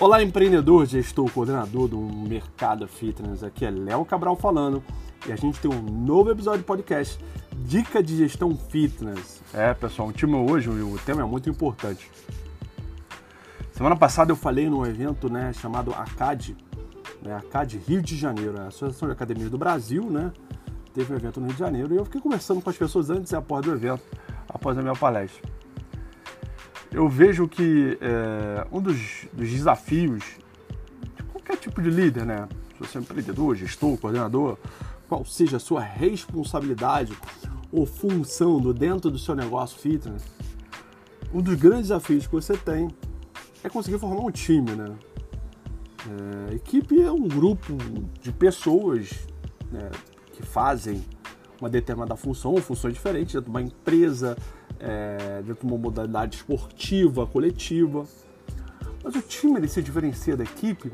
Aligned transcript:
Olá, 0.00 0.22
empreendedor, 0.22 0.86
gestor, 0.86 1.30
coordenador 1.30 1.86
do 1.86 1.98
mercado 1.98 2.88
fitness. 2.88 3.44
Aqui 3.44 3.66
é 3.66 3.70
Léo 3.70 4.02
Cabral 4.02 4.34
falando 4.34 4.82
e 5.28 5.30
a 5.30 5.36
gente 5.36 5.60
tem 5.60 5.70
um 5.70 5.82
novo 5.82 6.30
episódio 6.30 6.60
de 6.60 6.64
podcast 6.64 7.22
Dica 7.54 8.02
de 8.02 8.16
Gestão 8.16 8.56
Fitness. 8.56 9.42
É, 9.52 9.74
pessoal, 9.74 10.08
o 10.08 10.12
time 10.12 10.34
hoje, 10.36 10.70
o 10.70 10.98
tema 11.04 11.20
é 11.20 11.24
muito 11.26 11.50
importante. 11.50 12.10
Semana 13.72 13.94
passada 13.94 14.32
eu 14.32 14.36
falei 14.36 14.70
num 14.70 14.86
evento 14.86 15.30
né, 15.30 15.52
chamado 15.52 15.92
ACAD, 15.92 16.56
né, 17.20 17.34
ACAD 17.36 17.76
Rio 17.86 18.00
de 18.00 18.16
Janeiro, 18.16 18.58
a 18.58 18.68
Associação 18.68 19.06
de 19.06 19.12
Academias 19.12 19.50
do 19.50 19.58
Brasil, 19.58 20.10
né? 20.10 20.32
Teve 20.94 21.12
um 21.12 21.16
evento 21.16 21.40
no 21.40 21.46
Rio 21.48 21.54
de 21.56 21.60
Janeiro 21.60 21.92
e 21.92 21.98
eu 21.98 22.06
fiquei 22.06 22.22
conversando 22.22 22.62
com 22.62 22.70
as 22.70 22.76
pessoas 22.78 23.10
antes 23.10 23.32
e 23.32 23.36
após 23.36 23.66
do 23.66 23.72
evento, 23.72 24.02
após 24.48 24.78
a 24.78 24.80
minha 24.80 24.96
palestra 24.96 25.59
eu 26.92 27.08
vejo 27.08 27.46
que 27.48 27.98
é, 28.00 28.66
um 28.72 28.80
dos, 28.80 29.26
dos, 29.32 29.48
desafios 29.48 30.24
de 31.16 31.22
qualquer 31.24 31.56
tipo 31.56 31.80
de 31.80 31.90
líder, 31.90 32.26
né? 32.26 32.48
Se 32.76 32.86
você 32.86 32.98
é 32.98 33.00
empreendedor, 33.00 33.54
gestor, 33.54 33.96
coordenador, 33.98 34.58
qual 35.08 35.24
seja 35.24 35.58
a 35.58 35.60
sua 35.60 35.80
responsabilidade 35.80 37.12
ou 37.70 37.86
função 37.86 38.60
do 38.60 38.74
dentro 38.74 39.10
do 39.10 39.18
seu 39.18 39.34
negócio 39.34 39.78
fitness, 39.78 40.24
um 41.32 41.40
dos 41.40 41.54
grandes 41.54 41.88
desafios 41.88 42.26
que 42.26 42.32
você 42.32 42.56
tem 42.56 42.88
é 43.62 43.68
conseguir 43.68 43.98
formar 43.98 44.22
um 44.22 44.30
time, 44.30 44.72
né? 44.72 44.96
É, 46.50 46.54
equipe 46.54 47.00
é 47.00 47.12
um 47.12 47.28
grupo 47.28 47.76
de 48.20 48.32
pessoas 48.32 49.10
né, 49.70 49.90
que 50.32 50.42
fazem 50.42 51.04
uma 51.60 51.68
determinada 51.68 52.16
função 52.16 52.52
ou 52.52 52.60
funções 52.60 52.94
diferentes 52.94 53.34
dentro 53.34 53.50
de 53.50 53.50
uma 53.50 53.62
empresa, 53.62 54.36
é, 54.80 55.42
dentro 55.42 55.66
de 55.66 55.72
uma 55.72 55.78
modalidade 55.78 56.36
esportiva, 56.36 57.26
coletiva. 57.26 58.06
Mas 59.02 59.14
o 59.14 59.22
time 59.22 59.58
ele 59.58 59.68
se 59.68 59.82
diferencia 59.82 60.36
da 60.36 60.44
equipe 60.44 60.90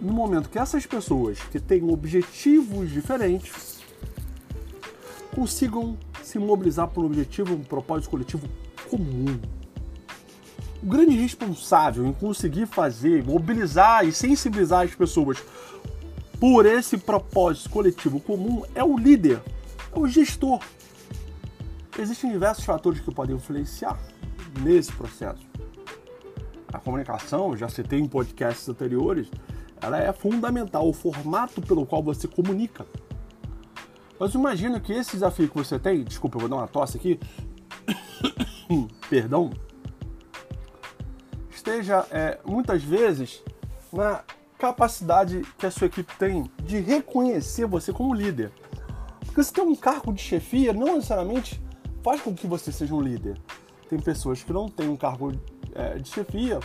no 0.00 0.12
momento 0.12 0.48
que 0.48 0.58
essas 0.58 0.84
pessoas 0.84 1.38
que 1.38 1.60
têm 1.60 1.88
objetivos 1.88 2.90
diferentes 2.90 3.80
consigam 5.34 5.96
se 6.22 6.38
mobilizar 6.38 6.88
por 6.88 7.04
um 7.04 7.06
objetivo, 7.06 7.54
um 7.54 7.62
propósito 7.62 8.10
coletivo 8.10 8.48
comum. 8.90 9.38
O 10.82 10.86
grande 10.86 11.16
responsável 11.16 12.04
em 12.04 12.12
conseguir 12.12 12.66
fazer, 12.66 13.24
mobilizar 13.24 14.04
e 14.04 14.12
sensibilizar 14.12 14.84
as 14.84 14.94
pessoas 14.94 15.38
por 16.40 16.66
esse 16.66 16.98
propósito 16.98 17.70
coletivo 17.70 18.18
comum 18.18 18.64
é 18.74 18.82
o 18.82 18.98
líder, 18.98 19.40
é 19.94 19.98
o 19.98 20.08
gestor, 20.08 20.60
Existem 21.98 22.30
diversos 22.30 22.64
fatores 22.64 23.00
que 23.00 23.12
podem 23.12 23.36
influenciar 23.36 23.98
nesse 24.60 24.92
processo. 24.92 25.46
A 26.72 26.78
comunicação, 26.78 27.56
já 27.56 27.68
citei 27.68 28.00
em 28.00 28.08
podcasts 28.08 28.66
anteriores, 28.68 29.30
ela 29.80 29.98
é 29.98 30.12
fundamental, 30.12 30.88
o 30.88 30.92
formato 30.92 31.60
pelo 31.60 31.84
qual 31.84 32.02
você 32.02 32.26
comunica. 32.26 32.86
Mas 34.18 34.34
imagina 34.34 34.80
que 34.80 34.92
esse 34.92 35.12
desafio 35.12 35.48
que 35.48 35.56
você 35.56 35.78
tem, 35.78 36.04
desculpa, 36.04 36.36
eu 36.36 36.40
vou 36.40 36.48
dar 36.48 36.56
uma 36.56 36.68
tosse 36.68 36.96
aqui, 36.96 37.20
perdão, 39.10 39.50
esteja 41.50 42.06
é, 42.10 42.38
muitas 42.44 42.82
vezes 42.82 43.42
na 43.92 44.22
capacidade 44.56 45.42
que 45.58 45.66
a 45.66 45.70
sua 45.70 45.88
equipe 45.88 46.16
tem 46.16 46.50
de 46.64 46.78
reconhecer 46.78 47.66
você 47.66 47.92
como 47.92 48.14
líder. 48.14 48.50
Porque 49.26 49.42
você 49.42 49.52
tem 49.52 49.64
um 49.64 49.74
cargo 49.74 50.12
de 50.12 50.22
chefia, 50.22 50.72
não 50.72 50.94
necessariamente 50.94 51.60
faz 52.02 52.20
com 52.20 52.34
que 52.34 52.46
você 52.46 52.72
seja 52.72 52.94
um 52.94 53.00
líder. 53.00 53.38
Tem 53.88 53.98
pessoas 53.98 54.42
que 54.42 54.52
não 54.52 54.68
têm 54.68 54.88
um 54.88 54.96
cargo 54.96 55.32
é, 55.74 55.98
de 55.98 56.08
chefia, 56.08 56.58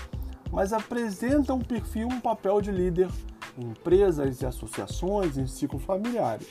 mas 0.52 0.74
apresentam 0.74 1.58
um 1.58 1.62
perfil, 1.62 2.08
um 2.08 2.20
papel 2.20 2.62
de 2.62 2.72
líder 2.72 3.10
em 3.58 3.66
empresas 3.66 4.42
e 4.42 4.46
associações, 4.46 5.38
em 5.38 5.46
ciclos 5.46 5.84
familiares. 5.84 6.48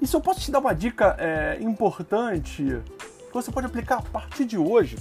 E 0.00 0.06
se 0.06 0.14
eu 0.14 0.20
posso 0.20 0.40
te 0.40 0.50
dar 0.50 0.58
uma 0.58 0.74
dica 0.74 1.16
é, 1.18 1.58
importante 1.60 2.62
que 2.62 3.32
você 3.32 3.50
pode 3.50 3.66
aplicar 3.66 3.98
a 3.98 4.02
partir 4.02 4.44
de 4.44 4.58
hoje, 4.58 4.96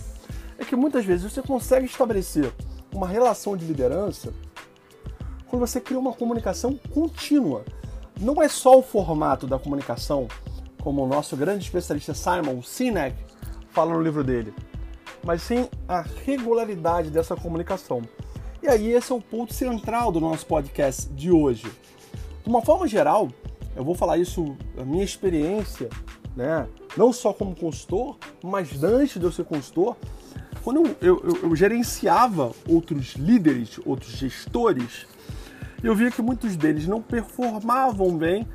é 0.58 0.64
que 0.64 0.76
muitas 0.76 1.06
vezes 1.06 1.32
você 1.32 1.42
consegue 1.42 1.86
estabelecer 1.86 2.52
uma 2.94 3.08
relação 3.08 3.58
de 3.58 3.66
liderança 3.66 4.34
quando 5.48 5.60
você 5.60 5.82
cria 5.82 6.00
uma 6.00 6.14
comunicação 6.14 6.78
contínua. 6.94 7.66
Não 8.20 8.42
é 8.42 8.48
só 8.48 8.78
o 8.80 8.82
formato 8.82 9.46
da 9.46 9.60
comunicação 9.60 10.28
como 10.86 11.04
o 11.04 11.08
nosso 11.08 11.36
grande 11.36 11.64
especialista 11.64 12.14
Simon 12.14 12.62
Sinek 12.62 13.16
fala 13.72 13.92
no 13.92 14.04
livro 14.04 14.24
dele, 14.24 14.54
mas 15.24 15.42
sim 15.42 15.68
a 15.88 16.02
regularidade 16.24 17.10
dessa 17.10 17.36
comunicação. 17.36 18.04
E 18.62 18.68
aí 18.68 18.92
esse 18.92 19.12
é 19.12 19.16
o 19.16 19.20
ponto 19.20 19.52
central 19.52 20.12
do 20.12 20.20
nosso 20.20 20.46
podcast 20.46 21.10
de 21.10 21.32
hoje. 21.32 21.66
De 22.44 22.48
uma 22.48 22.62
forma 22.62 22.88
geral, 22.88 23.30
eu 23.76 23.84
vou 23.84 23.96
falar 23.96 24.20
isso 24.20 24.56
a 24.78 24.86
minha 24.86 25.04
experiência, 25.04 25.90
né? 26.36 26.68
Não 26.96 27.12
só 27.12 27.34
como 27.34 27.56
consultor, 27.56 28.16
mas 28.44 28.84
antes 28.84 29.20
de 29.20 29.24
eu 29.26 29.32
ser 29.32 29.46
consultor, 29.46 29.98
quando 30.64 30.86
eu, 31.02 31.20
eu, 31.24 31.40
eu 31.42 31.56
gerenciava 31.56 32.52
outros 32.70 33.16
líderes, 33.16 33.80
outros 33.84 34.12
gestores, 34.12 35.08
eu 35.84 35.96
via 35.96 36.12
que 36.12 36.22
muitos 36.22 36.56
deles 36.56 36.86
não 36.86 37.02
performavam 37.02 38.16
bem, 38.16 38.48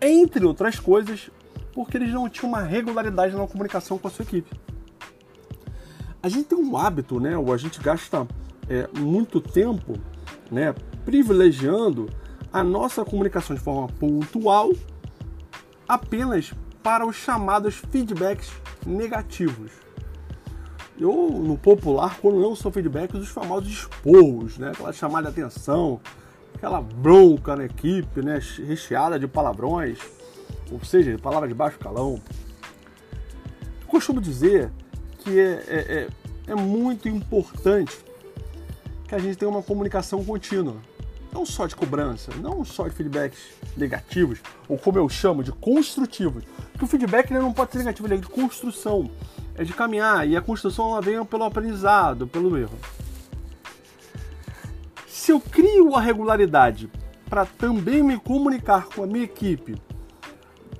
entre 0.00 0.44
outras 0.44 0.80
coisas, 0.80 1.30
porque 1.76 1.98
eles 1.98 2.10
não 2.10 2.26
tinham 2.26 2.48
uma 2.48 2.62
regularidade 2.62 3.36
na 3.36 3.46
comunicação 3.46 3.98
com 3.98 4.08
a 4.08 4.10
sua 4.10 4.22
equipe. 4.22 4.50
A 6.22 6.28
gente 6.30 6.46
tem 6.46 6.58
um 6.58 6.74
hábito, 6.74 7.20
né, 7.20 7.36
ou 7.36 7.52
a 7.52 7.58
gente 7.58 7.78
gasta 7.82 8.26
é, 8.66 8.88
muito 8.98 9.42
tempo 9.42 9.92
né, 10.50 10.74
privilegiando 11.04 12.08
a 12.50 12.64
nossa 12.64 13.04
comunicação 13.04 13.54
de 13.54 13.60
forma 13.60 13.88
pontual 13.88 14.72
apenas 15.86 16.54
para 16.82 17.06
os 17.06 17.14
chamados 17.14 17.74
feedbacks 17.74 18.50
negativos. 18.86 19.70
Eu, 20.98 21.12
no 21.30 21.58
popular, 21.58 22.18
quando 22.22 22.40
não 22.40 22.56
são 22.56 22.72
feedbacks, 22.72 23.20
os 23.20 23.28
famosos 23.28 23.70
esporros, 23.70 24.56
né? 24.56 24.70
aquela 24.70 24.94
chamada 24.94 25.30
de 25.30 25.38
atenção, 25.38 26.00
aquela 26.54 26.80
bronca 26.80 27.54
na 27.54 27.66
equipe, 27.66 28.22
né? 28.22 28.40
recheada 28.66 29.18
de 29.18 29.28
palavrões 29.28 29.98
ou 30.70 30.84
seja, 30.84 31.18
palavra 31.18 31.48
de 31.48 31.54
baixo 31.54 31.78
calão. 31.78 32.20
Eu 33.80 33.86
costumo 33.86 34.20
dizer 34.20 34.70
que 35.18 35.38
é, 35.38 35.64
é, 35.68 36.08
é, 36.48 36.52
é 36.52 36.54
muito 36.54 37.08
importante 37.08 37.96
que 39.06 39.14
a 39.14 39.18
gente 39.18 39.36
tenha 39.36 39.50
uma 39.50 39.62
comunicação 39.62 40.24
contínua. 40.24 40.76
Não 41.32 41.44
só 41.44 41.66
de 41.66 41.76
cobrança, 41.76 42.32
não 42.40 42.64
só 42.64 42.88
de 42.88 42.94
feedbacks 42.94 43.38
negativos, 43.76 44.40
ou 44.68 44.78
como 44.78 44.98
eu 44.98 45.08
chamo, 45.08 45.44
de 45.44 45.52
construtivos. 45.52 46.44
Porque 46.72 46.84
o 46.84 46.88
feedback 46.88 47.30
não 47.30 47.52
pode 47.52 47.72
ser 47.72 47.78
negativo, 47.78 48.06
ele 48.08 48.14
é 48.14 48.18
de 48.18 48.26
construção, 48.26 49.10
é 49.54 49.62
de 49.62 49.72
caminhar, 49.72 50.26
e 50.26 50.36
a 50.36 50.40
construção 50.40 50.92
ela 50.92 51.02
vem 51.02 51.22
pelo 51.24 51.44
aprendizado, 51.44 52.26
pelo 52.26 52.56
erro. 52.56 52.78
Se 55.06 55.30
eu 55.30 55.40
crio 55.40 55.94
a 55.94 56.00
regularidade 56.00 56.88
para 57.28 57.44
também 57.44 58.02
me 58.02 58.18
comunicar 58.18 58.86
com 58.86 59.02
a 59.02 59.06
minha 59.06 59.24
equipe 59.24 59.76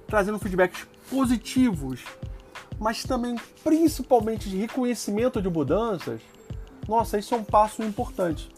trazendo 0.06 0.38
feedbacks 0.38 0.86
positivos, 1.10 2.04
mas 2.78 3.02
também 3.02 3.36
principalmente 3.62 4.48
de 4.48 4.56
reconhecimento 4.56 5.40
de 5.40 5.48
mudanças, 5.48 6.20
nossa, 6.88 7.18
isso 7.18 7.34
é 7.34 7.38
um 7.38 7.44
passo 7.44 7.82
importante. 7.82 8.48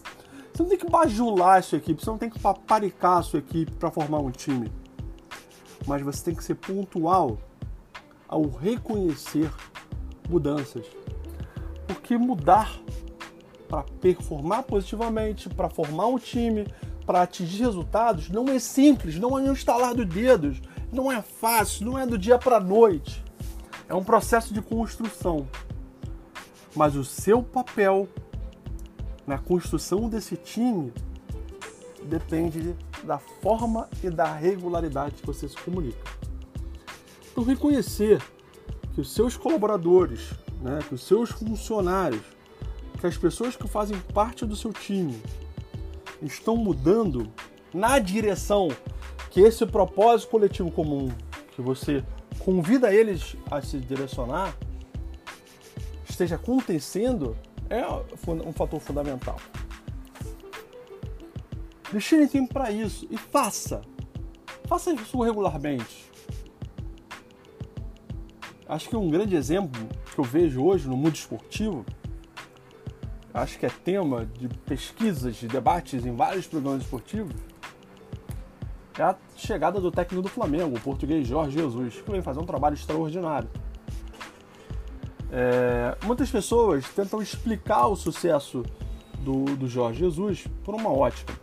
Você 0.52 0.62
não 0.62 0.68
tem 0.68 0.78
que 0.78 0.90
bajular 0.90 1.58
a 1.58 1.62
sua 1.62 1.78
equipe, 1.78 2.02
você 2.02 2.10
não 2.10 2.18
tem 2.18 2.28
que 2.28 2.38
paparicar 2.38 3.18
a 3.18 3.22
sua 3.22 3.38
equipe 3.38 3.72
para 3.72 3.90
formar 3.90 4.18
um 4.18 4.30
time. 4.30 4.70
Mas 5.86 6.02
você 6.02 6.24
tem 6.24 6.34
que 6.34 6.44
ser 6.44 6.56
pontual 6.56 7.38
ao 8.26 8.42
reconhecer 8.48 9.50
mudanças. 10.28 10.84
Porque 11.86 12.18
mudar 12.18 12.78
para 13.68 13.82
performar 14.00 14.64
positivamente, 14.64 15.48
para 15.48 15.68
formar 15.68 16.06
um 16.06 16.18
time, 16.18 16.66
para 17.06 17.22
atingir 17.22 17.62
resultados, 17.62 18.28
não 18.28 18.46
é 18.48 18.58
simples, 18.58 19.18
não 19.18 19.38
é 19.38 19.42
um 19.42 19.52
estalar 19.52 19.94
dos 19.94 20.06
dedos, 20.06 20.60
não 20.92 21.10
é 21.10 21.22
fácil, 21.22 21.86
não 21.86 21.98
é 21.98 22.06
do 22.06 22.18
dia 22.18 22.38
para 22.38 22.60
noite. 22.60 23.22
É 23.88 23.94
um 23.94 24.04
processo 24.04 24.52
de 24.52 24.60
construção. 24.60 25.48
Mas 26.74 26.94
o 26.96 27.04
seu 27.04 27.42
papel 27.42 28.08
na 29.26 29.38
construção 29.38 30.08
desse 30.08 30.36
time 30.36 30.92
depende 32.04 32.74
da 33.04 33.18
forma 33.18 33.88
e 34.02 34.10
da 34.10 34.32
regularidade 34.32 35.16
que 35.16 35.26
você 35.26 35.48
se 35.48 35.56
comunica. 35.56 35.98
Então, 37.30 37.44
reconhecer 37.44 38.22
que 38.94 39.00
os 39.00 39.12
seus 39.12 39.36
colaboradores, 39.36 40.32
né, 40.60 40.80
que 40.88 40.94
os 40.94 41.02
seus 41.02 41.30
funcionários, 41.30 42.22
que 42.98 43.06
as 43.06 43.16
pessoas 43.16 43.54
que 43.54 43.68
fazem 43.68 43.98
parte 44.12 44.44
do 44.44 44.56
seu 44.56 44.72
time 44.72 45.22
estão 46.20 46.56
mudando 46.56 47.30
na 47.72 47.98
direção 47.98 48.68
que 49.38 49.42
esse 49.42 49.64
propósito 49.64 50.30
coletivo 50.30 50.68
comum 50.68 51.12
que 51.54 51.62
você 51.62 52.04
convida 52.40 52.92
eles 52.92 53.36
a 53.48 53.62
se 53.62 53.78
direcionar 53.78 54.52
esteja 56.08 56.34
acontecendo 56.34 57.36
é 57.70 57.86
um 58.44 58.52
fator 58.52 58.80
fundamental. 58.80 59.36
Destine 61.92 62.26
tempo 62.26 62.52
para 62.52 62.72
isso 62.72 63.06
e 63.08 63.16
faça. 63.16 63.82
Faça 64.66 64.92
isso 64.92 65.22
regularmente. 65.22 66.10
Acho 68.68 68.88
que 68.88 68.96
um 68.96 69.08
grande 69.08 69.36
exemplo 69.36 69.80
que 70.12 70.18
eu 70.18 70.24
vejo 70.24 70.64
hoje 70.64 70.88
no 70.88 70.96
mundo 70.96 71.14
esportivo, 71.14 71.86
acho 73.32 73.56
que 73.56 73.66
é 73.66 73.70
tema 73.70 74.26
de 74.26 74.48
pesquisas, 74.48 75.36
de 75.36 75.46
debates 75.46 76.04
em 76.04 76.16
vários 76.16 76.48
programas 76.48 76.82
esportivos, 76.82 77.36
é 79.02 79.04
a 79.04 79.16
chegada 79.36 79.80
do 79.80 79.90
técnico 79.90 80.22
do 80.22 80.28
Flamengo, 80.28 80.76
o 80.76 80.80
português 80.80 81.26
Jorge 81.26 81.58
Jesus, 81.58 81.94
que 81.96 82.10
vem 82.10 82.22
fazer 82.22 82.40
um 82.40 82.46
trabalho 82.46 82.74
extraordinário. 82.74 83.48
É, 85.30 85.96
muitas 86.04 86.30
pessoas 86.30 86.88
tentam 86.88 87.20
explicar 87.20 87.86
o 87.86 87.96
sucesso 87.96 88.64
do, 89.20 89.44
do 89.56 89.68
Jorge 89.68 90.00
Jesus 90.00 90.46
por 90.64 90.74
uma 90.74 90.90
ótica. 90.90 91.34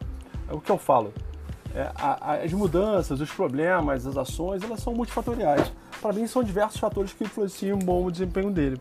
É 0.49 0.53
o 0.53 0.59
que 0.59 0.71
eu 0.71 0.77
falo. 0.77 1.13
É, 1.73 1.91
a, 1.95 2.35
as 2.35 2.53
mudanças, 2.53 3.19
os 3.19 3.31
problemas, 3.31 4.07
as 4.07 4.17
ações, 4.17 4.63
elas 4.63 4.79
são 4.79 4.93
multifatoriais. 4.93 5.71
Para 6.01 6.13
mim, 6.13 6.25
são 6.27 6.43
diversos 6.43 6.79
fatores 6.79 7.13
que 7.13 7.23
influenciam 7.23 7.77
o 7.77 7.83
bom 7.83 8.09
desempenho 8.09 8.51
dele. 8.51 8.79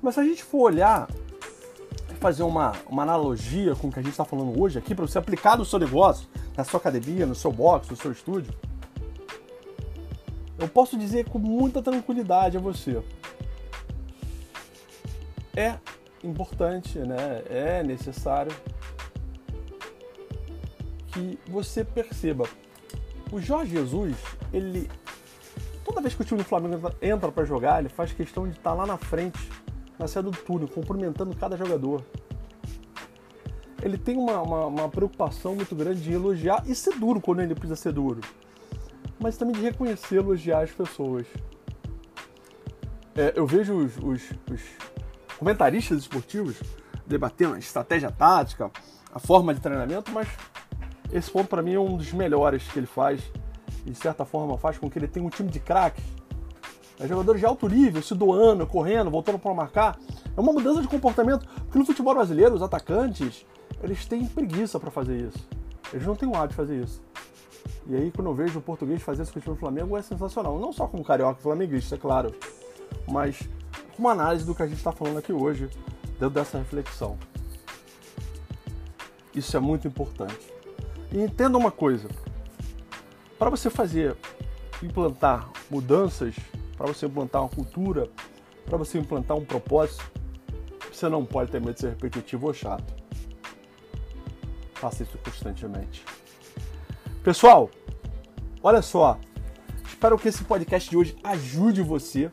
Mas 0.00 0.14
se 0.14 0.20
a 0.20 0.24
gente 0.24 0.44
for 0.44 0.70
olhar, 0.70 1.08
fazer 2.18 2.42
uma, 2.42 2.72
uma 2.88 3.02
analogia 3.02 3.74
com 3.74 3.88
o 3.88 3.92
que 3.92 3.98
a 3.98 4.02
gente 4.02 4.12
está 4.12 4.24
falando 4.24 4.60
hoje 4.60 4.78
aqui, 4.78 4.94
para 4.94 5.06
você 5.06 5.18
aplicar 5.18 5.56
no 5.56 5.64
seu 5.64 5.78
negócio, 5.78 6.28
na 6.56 6.64
sua 6.64 6.78
academia, 6.78 7.24
no 7.24 7.34
seu 7.34 7.52
box, 7.52 7.88
no 7.90 7.96
seu 7.96 8.12
estúdio, 8.12 8.52
eu 10.58 10.68
posso 10.68 10.98
dizer 10.98 11.28
com 11.28 11.38
muita 11.38 11.80
tranquilidade 11.80 12.56
a 12.56 12.60
você. 12.60 13.00
É 15.56 15.76
importante, 16.22 16.98
né? 16.98 17.42
é 17.48 17.82
necessário 17.82 18.52
que 21.06 21.38
você 21.48 21.84
perceba. 21.84 22.48
O 23.30 23.40
Jorge 23.40 23.72
Jesus, 23.72 24.16
ele. 24.52 24.90
Toda 25.84 26.00
vez 26.00 26.14
que 26.14 26.22
o 26.22 26.24
time 26.24 26.42
do 26.42 26.44
Flamengo 26.44 26.92
entra 27.00 27.32
para 27.32 27.44
jogar, 27.44 27.80
ele 27.80 27.88
faz 27.88 28.12
questão 28.12 28.44
de 28.44 28.50
estar 28.50 28.70
tá 28.70 28.74
lá 28.76 28.86
na 28.86 28.98
frente, 28.98 29.38
na 29.98 30.06
saída 30.06 30.30
do 30.30 30.36
túnel, 30.36 30.68
cumprimentando 30.68 31.34
cada 31.34 31.56
jogador. 31.56 32.04
Ele 33.82 33.96
tem 33.96 34.16
uma, 34.16 34.40
uma, 34.42 34.66
uma 34.66 34.88
preocupação 34.88 35.54
muito 35.54 35.74
grande 35.74 36.00
de 36.00 36.12
elogiar 36.12 36.62
e 36.66 36.74
ser 36.74 36.98
duro 36.98 37.20
quando 37.20 37.40
ele 37.40 37.54
precisa 37.54 37.76
ser 37.76 37.92
duro, 37.92 38.20
mas 39.20 39.36
também 39.36 39.54
de 39.54 39.60
reconhecer 39.60 40.16
e 40.16 40.18
elogiar 40.18 40.62
as 40.62 40.70
pessoas. 40.70 41.26
É, 43.14 43.32
eu 43.36 43.46
vejo 43.46 43.74
os, 43.74 43.96
os, 43.98 44.30
os 44.50 44.62
comentaristas 45.38 45.98
esportivos 45.98 46.60
debatendo 47.06 47.54
a 47.54 47.58
estratégia 47.58 48.10
tática, 48.10 48.70
a 49.12 49.18
forma 49.18 49.54
de 49.54 49.60
treinamento, 49.60 50.10
mas 50.12 50.28
esse 51.12 51.30
ponto 51.30 51.48
para 51.48 51.62
mim 51.62 51.74
é 51.74 51.80
um 51.80 51.96
dos 51.96 52.12
melhores 52.12 52.68
que 52.68 52.78
ele 52.78 52.86
faz. 52.86 53.20
E 53.86 53.90
de 53.90 53.96
certa 53.96 54.24
forma 54.24 54.58
faz 54.58 54.76
com 54.76 54.90
que 54.90 54.98
ele 54.98 55.08
tenha 55.08 55.24
um 55.24 55.30
time 55.30 55.50
de 55.50 55.60
craques. 55.60 56.04
É 57.00 57.06
jogadores 57.06 57.40
de 57.40 57.46
alto 57.46 57.68
nível, 57.68 58.02
se 58.02 58.14
doando, 58.14 58.66
correndo, 58.66 59.10
voltando 59.10 59.38
para 59.38 59.54
marcar. 59.54 59.98
É 60.36 60.40
uma 60.40 60.52
mudança 60.52 60.82
de 60.82 60.88
comportamento. 60.88 61.46
Porque 61.46 61.78
no 61.78 61.86
futebol 61.86 62.14
brasileiro, 62.14 62.54
os 62.54 62.62
atacantes, 62.62 63.46
eles 63.82 64.04
têm 64.06 64.26
preguiça 64.26 64.80
para 64.80 64.90
fazer 64.90 65.16
isso. 65.16 65.38
Eles 65.92 66.06
não 66.06 66.16
têm 66.16 66.28
o 66.28 66.34
hábito 66.34 66.50
de 66.50 66.56
fazer 66.56 66.82
isso. 66.82 67.00
E 67.86 67.94
aí, 67.94 68.10
quando 68.10 68.28
eu 68.28 68.34
vejo 68.34 68.58
o 68.58 68.62
português 68.62 69.02
fazer 69.02 69.22
isso 69.22 69.32
com 69.32 69.38
o 69.38 69.42
time 69.42 69.54
do 69.54 69.60
Flamengo, 69.60 69.96
é 69.96 70.02
sensacional. 70.02 70.58
Não 70.58 70.72
só 70.72 70.86
como 70.86 71.04
carioca 71.04 71.40
flamenguista, 71.40 71.94
é 71.94 71.98
claro, 71.98 72.34
mas 73.06 73.48
com 73.96 74.02
uma 74.02 74.12
análise 74.12 74.44
do 74.44 74.54
que 74.54 74.62
a 74.62 74.66
gente 74.66 74.78
está 74.78 74.92
falando 74.92 75.18
aqui 75.18 75.32
hoje, 75.32 75.70
dentro 76.18 76.30
dessa 76.30 76.58
reflexão. 76.58 77.16
Isso 79.34 79.56
é 79.56 79.60
muito 79.60 79.86
importante. 79.86 80.52
E 81.12 81.20
entenda 81.20 81.56
uma 81.56 81.70
coisa: 81.70 82.08
para 83.38 83.48
você 83.48 83.70
fazer, 83.70 84.16
implantar 84.82 85.48
mudanças, 85.70 86.34
para 86.78 86.86
você 86.86 87.06
implantar 87.06 87.42
uma 87.42 87.48
cultura, 87.48 88.08
para 88.64 88.78
você 88.78 88.98
implantar 88.98 89.36
um 89.36 89.44
propósito, 89.44 90.08
você 90.92 91.08
não 91.08 91.24
pode 91.24 91.50
ter 91.50 91.60
medo 91.60 91.74
de 91.74 91.80
ser 91.80 91.88
repetitivo 91.88 92.46
ou 92.46 92.54
chato. 92.54 92.94
Faça 94.74 95.02
isso 95.02 95.18
constantemente. 95.18 96.04
Pessoal, 97.24 97.68
olha 98.62 98.80
só. 98.80 99.18
Espero 99.88 100.16
que 100.16 100.28
esse 100.28 100.44
podcast 100.44 100.88
de 100.88 100.96
hoje 100.96 101.16
ajude 101.24 101.82
você, 101.82 102.30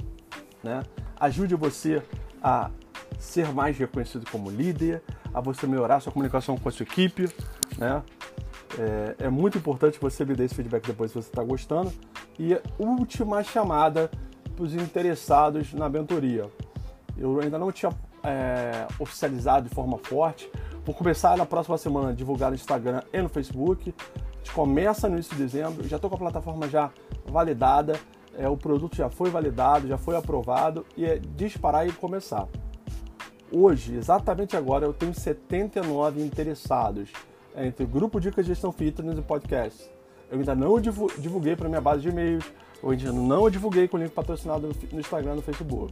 né? 0.64 0.84
Ajude 1.20 1.56
você 1.56 2.04
a 2.42 2.70
ser 3.18 3.52
mais 3.52 3.76
reconhecido 3.76 4.30
como 4.30 4.52
líder, 4.52 5.02
a 5.34 5.42
você 5.42 5.66
melhorar 5.66 6.00
sua 6.00 6.12
comunicação 6.12 6.56
com 6.56 6.70
a 6.70 6.72
sua 6.72 6.84
equipe, 6.84 7.28
né? 7.80 8.04
É, 8.78 9.26
é 9.26 9.30
muito 9.30 9.58
importante 9.58 9.98
você 10.00 10.24
me 10.24 10.36
dar 10.36 10.44
esse 10.44 10.54
feedback 10.54 10.86
depois 10.86 11.10
se 11.10 11.16
você 11.16 11.30
está 11.30 11.44
gostando. 11.44 11.92
E 12.38 12.60
última 12.78 13.42
chamada 13.44 14.12
para 14.56 14.64
os 14.64 14.74
interessados 14.74 15.74
na 15.74 15.90
mentoria. 15.90 16.50
Eu 17.18 17.40
ainda 17.40 17.60
não 17.60 17.72
tinha 17.72 17.92
é, 18.24 18.88
oficializado 19.00 19.70
de 19.70 19.76
forma 19.76 19.98
forte. 19.98 20.50
Vou 20.86 20.96
começar 20.96 21.38
na 21.38 21.46
próxima 21.46 21.78
semana 21.78 22.10
a 22.10 22.14
divulgar 22.14 22.50
no 22.50 22.56
Instagram 22.56 23.02
e 23.12 23.22
no 23.22 23.30
Facebook. 23.30 23.94
A 24.16 24.38
gente 24.38 24.52
começa 24.52 25.08
no 25.08 25.16
início 25.16 25.36
de 25.36 25.44
dezembro. 25.44 25.88
Já 25.88 25.98
estou 25.98 26.10
com 26.10 26.16
a 26.16 26.20
plataforma 26.20 26.68
já 26.68 26.92
validada. 27.26 28.00
É, 28.38 28.50
o 28.50 28.58
produto 28.58 28.96
já 28.96 29.10
foi 29.10 29.30
validado, 29.30 29.88
já 29.88 29.98
foi 29.98 30.16
aprovado 30.16 30.86
e 30.98 31.06
é 31.06 31.18
disparar 31.18 31.88
e 31.88 31.92
começar. 31.92 32.48
Hoje, 33.52 33.96
exatamente 33.96 34.58
agora, 34.58 34.86
eu 34.86 34.94
tenho 34.94 35.14
79 35.14 36.22
interessados 36.22 37.10
entre 37.56 37.86
o 37.86 37.88
grupo 37.88 38.20
Dicas 38.20 38.46
de 38.46 38.52
Gestão 38.52 38.72
Fitness 38.72 39.18
e 39.18 39.22
podcast. 39.22 39.90
Eu 40.30 40.40
ainda 40.40 40.56
não 40.56 40.80
divulguei 40.80 41.56
para 41.56 41.70
minha 41.70 41.80
base 41.80 42.02
de 42.02 42.10
e-mails, 42.10 42.44
eu 42.86 42.92
ainda 42.92 43.12
não 43.12 43.50
divulguei 43.50 43.88
com 43.88 43.98
o 43.98 44.00
link 44.00 44.12
patrocinado 44.12 44.70
no 44.92 45.00
Instagram 45.00 45.36
no 45.36 45.42
Facebook. 45.42 45.92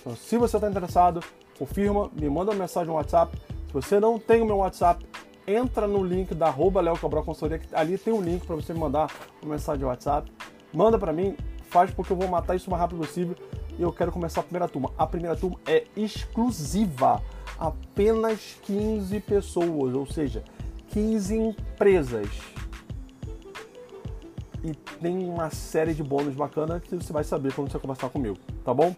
Então, 0.00 0.16
se 0.16 0.38
você 0.38 0.56
está 0.56 0.70
interessado, 0.70 1.22
confirma, 1.58 2.10
me 2.18 2.30
manda 2.30 2.50
uma 2.50 2.60
mensagem 2.60 2.88
no 2.88 2.94
WhatsApp. 2.94 3.36
Se 3.66 3.72
você 3.74 4.00
não 4.00 4.18
tem 4.18 4.40
o 4.40 4.46
meu 4.46 4.56
WhatsApp, 4.56 5.04
entra 5.46 5.86
no 5.86 6.02
link 6.02 6.34
da 6.34 6.46
arroba 6.46 6.80
Léo 6.80 6.96
Cabral 6.96 7.22
Consultoria, 7.24 7.58
que 7.58 7.74
ali 7.74 7.98
tem 7.98 8.10
um 8.10 8.22
link 8.22 8.46
para 8.46 8.56
você 8.56 8.72
me 8.72 8.80
mandar 8.80 9.12
uma 9.42 9.52
mensagem 9.52 9.80
de 9.80 9.84
WhatsApp. 9.84 10.32
Manda 10.72 10.98
para 10.98 11.12
mim, 11.12 11.36
faz 11.68 11.90
porque 11.90 12.14
eu 12.14 12.16
vou 12.16 12.26
matar 12.26 12.56
isso 12.56 12.68
o 12.68 12.70
mais 12.70 12.80
rápido 12.80 13.00
possível 13.00 13.36
e 13.78 13.82
eu 13.82 13.92
quero 13.92 14.10
começar 14.10 14.40
a 14.40 14.44
primeira 14.44 14.66
turma. 14.66 14.90
A 14.96 15.06
primeira 15.06 15.36
turma 15.36 15.58
é 15.66 15.84
exclusiva, 15.94 17.22
apenas 17.58 18.56
15 18.62 19.20
pessoas, 19.20 19.94
ou 19.94 20.06
seja, 20.06 20.42
15 20.88 21.36
empresas. 21.36 22.28
E 24.62 24.74
tem 24.74 25.28
uma 25.28 25.50
série 25.50 25.94
de 25.94 26.02
bônus 26.02 26.34
bacana 26.34 26.80
que 26.80 26.94
você 26.94 27.12
vai 27.12 27.24
saber 27.24 27.54
quando 27.54 27.70
você 27.70 27.78
conversar 27.78 28.10
comigo, 28.10 28.36
tá 28.64 28.74
bom? 28.74 28.94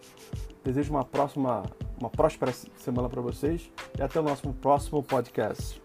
Desejo 0.64 0.92
uma 0.92 1.04
próxima, 1.04 1.62
uma 1.98 2.10
próspera 2.10 2.52
semana 2.76 3.08
para 3.08 3.20
vocês 3.20 3.70
e 3.98 4.02
até 4.02 4.20
o 4.20 4.22
nosso 4.22 4.52
próximo 4.54 5.02
podcast. 5.02 5.81